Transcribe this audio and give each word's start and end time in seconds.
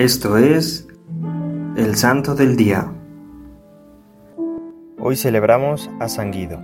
Esto 0.00 0.38
es 0.38 0.88
el 1.76 1.94
Santo 1.94 2.34
del 2.34 2.56
Día. 2.56 2.90
Hoy 4.98 5.14
celebramos 5.14 5.90
a 6.00 6.08
San 6.08 6.30
Guido. 6.32 6.58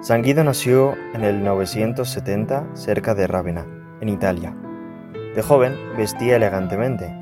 San 0.00 0.22
Guido 0.22 0.42
nació 0.42 0.94
en 1.12 1.22
el 1.22 1.44
970 1.44 2.70
cerca 2.72 3.14
de 3.14 3.26
Rávena, 3.26 3.66
en 4.00 4.08
Italia. 4.08 4.56
De 5.34 5.42
joven 5.42 5.76
vestía 5.98 6.36
elegantemente, 6.36 7.14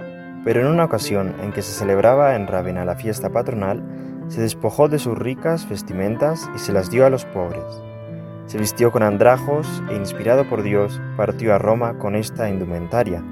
pero 0.44 0.60
en 0.60 0.68
una 0.68 0.84
ocasión 0.84 1.34
en 1.42 1.50
que 1.50 1.62
se 1.62 1.72
celebraba 1.72 2.36
en 2.36 2.46
Rávena 2.46 2.84
la 2.84 2.94
fiesta 2.94 3.30
patronal, 3.30 3.82
se 4.28 4.40
despojó 4.40 4.88
de 4.88 5.00
sus 5.00 5.18
ricas 5.18 5.68
vestimentas 5.68 6.48
y 6.54 6.60
se 6.60 6.72
las 6.72 6.92
dio 6.92 7.04
a 7.06 7.10
los 7.10 7.24
pobres. 7.24 7.64
Se 8.46 8.56
vistió 8.56 8.92
con 8.92 9.02
andrajos 9.02 9.66
e 9.90 9.96
inspirado 9.96 10.48
por 10.48 10.62
Dios 10.62 11.00
partió 11.16 11.56
a 11.56 11.58
Roma 11.58 11.98
con 11.98 12.14
esta 12.14 12.48
indumentaria 12.48 13.24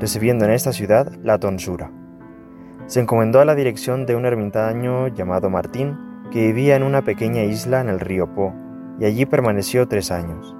recibiendo 0.00 0.46
en 0.46 0.52
esta 0.52 0.72
ciudad 0.72 1.12
la 1.22 1.38
tonsura. 1.38 1.92
Se 2.86 3.00
encomendó 3.00 3.40
a 3.40 3.44
la 3.44 3.54
dirección 3.54 4.06
de 4.06 4.16
un 4.16 4.24
ermitaño 4.24 5.08
llamado 5.08 5.50
Martín, 5.50 5.96
que 6.32 6.46
vivía 6.46 6.74
en 6.74 6.82
una 6.82 7.02
pequeña 7.02 7.44
isla 7.44 7.80
en 7.80 7.88
el 7.88 8.00
río 8.00 8.34
Po, 8.34 8.52
y 8.98 9.04
allí 9.04 9.26
permaneció 9.26 9.86
tres 9.86 10.10
años. 10.10 10.56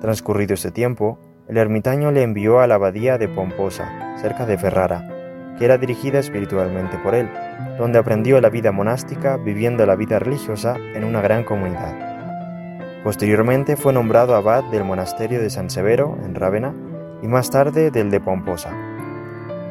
Transcurrido 0.00 0.54
este 0.54 0.70
tiempo, 0.70 1.18
el 1.46 1.58
ermitaño 1.58 2.10
le 2.10 2.22
envió 2.22 2.60
a 2.60 2.66
la 2.66 2.76
abadía 2.76 3.18
de 3.18 3.28
Pomposa, 3.28 4.16
cerca 4.16 4.46
de 4.46 4.56
Ferrara, 4.56 5.54
que 5.58 5.64
era 5.66 5.78
dirigida 5.78 6.18
espiritualmente 6.18 6.96
por 6.98 7.14
él, 7.14 7.28
donde 7.76 7.98
aprendió 7.98 8.40
la 8.40 8.48
vida 8.48 8.72
monástica 8.72 9.36
viviendo 9.36 9.84
la 9.84 9.94
vida 9.94 10.18
religiosa 10.18 10.76
en 10.94 11.04
una 11.04 11.20
gran 11.20 11.44
comunidad. 11.44 13.02
Posteriormente 13.04 13.76
fue 13.76 13.92
nombrado 13.92 14.34
abad 14.34 14.64
del 14.70 14.84
monasterio 14.84 15.40
de 15.40 15.50
San 15.50 15.70
Severo, 15.70 16.18
en 16.24 16.34
Rávena, 16.34 16.74
y 17.22 17.28
más 17.28 17.50
tarde 17.50 17.90
del 17.90 18.10
de 18.10 18.20
Pomposa. 18.20 18.70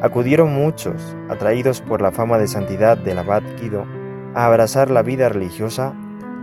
Acudieron 0.02 0.54
muchos, 0.54 1.16
atraídos 1.28 1.80
por 1.80 2.00
la 2.00 2.10
fama 2.10 2.38
de 2.38 2.48
santidad 2.48 2.96
del 2.96 3.18
abad 3.18 3.42
Guido, 3.60 3.84
a 4.34 4.46
abrazar 4.46 4.90
la 4.90 5.02
vida 5.02 5.28
religiosa, 5.28 5.94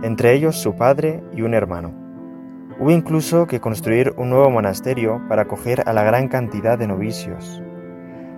entre 0.02 0.34
ellos 0.34 0.60
su 0.60 0.76
padre 0.76 1.24
y 1.34 1.42
un 1.42 1.54
hermano. 1.54 1.92
Hubo 2.78 2.92
incluso 2.92 3.46
que 3.48 3.60
construir 3.60 4.14
un 4.16 4.30
nuevo 4.30 4.50
monasterio 4.50 5.20
para 5.28 5.42
acoger 5.42 5.82
a 5.86 5.92
la 5.92 6.04
gran 6.04 6.28
cantidad 6.28 6.78
de 6.78 6.86
novicios. 6.86 7.60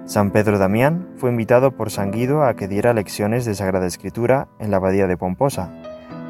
San 0.06 0.30
Pedro 0.30 0.58
Damián 0.58 1.08
fue 1.16 1.30
invitado 1.30 1.72
por 1.72 1.90
San 1.90 2.10
Guido 2.10 2.42
a 2.42 2.54
que 2.54 2.66
diera 2.66 2.94
lecciones 2.94 3.44
de 3.44 3.54
Sagrada 3.54 3.86
Escritura 3.86 4.48
en 4.58 4.70
la 4.70 4.78
abadía 4.78 5.06
de 5.06 5.18
Pomposa, 5.18 5.70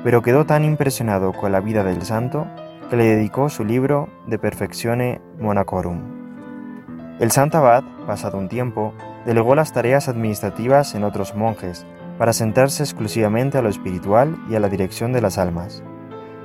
pero 0.02 0.22
quedó 0.22 0.44
tan 0.44 0.64
impresionado 0.64 1.32
con 1.32 1.52
la 1.52 1.60
vida 1.60 1.84
del 1.84 2.02
santo 2.02 2.48
que 2.91 2.97
le 2.97 3.04
dedicó 3.04 3.48
su 3.48 3.64
libro 3.64 4.08
De 4.27 4.38
Perfectione 4.38 5.20
Monacorum. 5.38 6.19
El 7.20 7.30
santo 7.30 7.58
abad, 7.58 7.84
pasado 8.06 8.38
un 8.38 8.48
tiempo, 8.48 8.94
delegó 9.26 9.54
las 9.54 9.74
tareas 9.74 10.08
administrativas 10.08 10.94
en 10.94 11.04
otros 11.04 11.34
monjes 11.34 11.84
para 12.16 12.32
sentarse 12.32 12.82
exclusivamente 12.82 13.58
a 13.58 13.62
lo 13.62 13.68
espiritual 13.68 14.38
y 14.48 14.54
a 14.54 14.60
la 14.60 14.70
dirección 14.70 15.12
de 15.12 15.20
las 15.20 15.36
almas. 15.36 15.82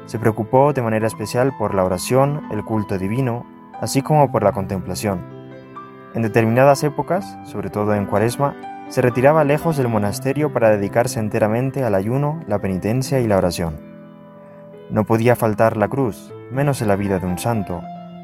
Se 0.05 0.19
preocupó 0.19 0.73
de 0.73 0.81
manera 0.81 1.07
especial 1.07 1.53
por 1.57 1.73
la 1.73 1.85
oración, 1.85 2.41
el 2.51 2.65
culto 2.65 2.97
divino, 2.97 3.45
así 3.79 4.01
como 4.01 4.33
por 4.33 4.43
la 4.43 4.51
contemplación. 4.51 5.21
En 6.13 6.23
determinadas 6.23 6.83
épocas, 6.83 7.37
sobre 7.45 7.69
todo 7.69 7.95
en 7.95 8.05
Cuaresma, 8.05 8.85
se 8.89 9.01
retiraba 9.01 9.45
lejos 9.45 9.77
del 9.77 9.87
monasterio 9.87 10.51
para 10.51 10.71
dedicarse 10.71 11.21
enteramente 11.21 11.85
al 11.85 11.95
ayuno, 11.95 12.41
la 12.47 12.59
penitencia 12.59 13.21
y 13.21 13.27
la 13.27 13.37
oración. 13.37 13.79
No 14.89 15.05
podía 15.05 15.37
faltar 15.37 15.77
la 15.77 15.87
cruz, 15.87 16.33
menos 16.51 16.81
en 16.81 16.89
la 16.89 16.97
vida 16.97 17.19
de 17.19 17.27
un 17.27 17.39
santo, 17.39 17.81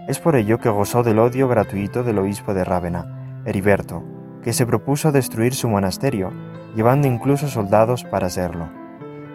es 0.07 0.19
por 0.19 0.35
ello 0.35 0.57
que 0.57 0.69
gozó 0.69 1.03
del 1.03 1.19
odio 1.19 1.47
gratuito 1.47 2.03
del 2.03 2.17
obispo 2.17 2.53
de 2.53 2.63
Rávena, 2.63 3.41
Heriberto, 3.45 4.03
que 4.43 4.53
se 4.53 4.65
propuso 4.65 5.11
destruir 5.11 5.53
su 5.53 5.69
monasterio, 5.69 6.31
llevando 6.75 7.07
incluso 7.07 7.47
soldados 7.47 8.03
para 8.03 8.27
hacerlo. 8.27 8.69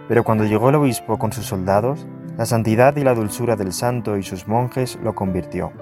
Pero 0.08 0.24
cuando 0.24 0.44
llegó 0.44 0.68
el 0.68 0.74
obispo 0.74 1.18
con 1.18 1.32
sus 1.32 1.46
soldados, 1.46 2.06
la 2.36 2.46
santidad 2.46 2.96
y 2.96 3.04
la 3.04 3.14
dulzura 3.14 3.56
del 3.56 3.72
santo 3.72 4.16
y 4.16 4.22
sus 4.22 4.46
monjes 4.48 4.98
lo 5.02 5.14
convirtió. 5.14 5.72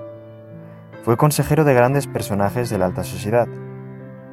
Fue 1.02 1.16
consejero 1.16 1.64
de 1.64 1.74
grandes 1.74 2.06
personajes 2.06 2.70
de 2.70 2.78
la 2.78 2.86
alta 2.86 3.04
sociedad. 3.04 3.48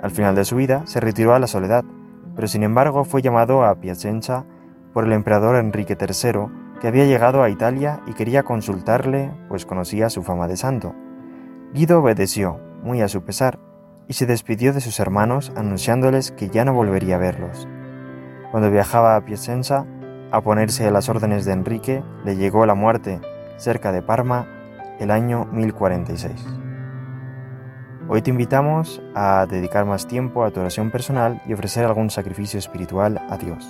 Al 0.01 0.11
final 0.11 0.35
de 0.35 0.45
su 0.45 0.55
vida 0.55 0.83
se 0.85 0.99
retiró 0.99 1.33
a 1.33 1.39
la 1.39 1.47
soledad, 1.47 1.83
pero 2.35 2.47
sin 2.47 2.63
embargo 2.63 3.03
fue 3.03 3.21
llamado 3.21 3.63
a 3.63 3.75
Piacenza 3.75 4.45
por 4.93 5.05
el 5.05 5.13
emperador 5.13 5.55
Enrique 5.55 5.97
III 5.99 6.60
que 6.81 6.87
había 6.87 7.05
llegado 7.05 7.43
a 7.43 7.49
Italia 7.49 8.01
y 8.07 8.13
quería 8.13 8.41
consultarle, 8.41 9.31
pues 9.47 9.67
conocía 9.67 10.09
su 10.09 10.23
fama 10.23 10.47
de 10.47 10.57
santo. 10.57 10.95
Guido 11.73 11.99
obedeció, 11.99 12.59
muy 12.81 13.01
a 13.01 13.07
su 13.07 13.21
pesar, 13.23 13.59
y 14.07 14.13
se 14.13 14.25
despidió 14.25 14.73
de 14.73 14.81
sus 14.81 14.99
hermanos 14.99 15.53
anunciándoles 15.55 16.31
que 16.31 16.49
ya 16.49 16.65
no 16.65 16.73
volvería 16.73 17.15
a 17.15 17.19
verlos. 17.19 17.67
Cuando 18.49 18.71
viajaba 18.71 19.15
a 19.15 19.23
Piacenza, 19.23 19.85
a 20.31 20.41
ponerse 20.41 20.87
a 20.87 20.91
las 20.91 21.07
órdenes 21.07 21.45
de 21.45 21.53
Enrique, 21.53 22.03
le 22.25 22.35
llegó 22.35 22.65
la 22.65 22.73
muerte, 22.73 23.21
cerca 23.57 23.91
de 23.91 24.01
Parma, 24.01 24.47
el 24.99 25.11
año 25.11 25.45
1046. 25.51 26.45
Hoy 28.09 28.23
te 28.23 28.31
invitamos 28.31 29.03
a 29.13 29.45
dedicar 29.45 29.85
más 29.85 30.07
tiempo 30.07 30.43
a 30.43 30.51
tu 30.51 30.59
oración 30.59 30.89
personal 30.89 31.41
y 31.45 31.53
ofrecer 31.53 31.85
algún 31.85 32.09
sacrificio 32.09 32.57
espiritual 32.57 33.21
a 33.29 33.37
Dios. 33.37 33.69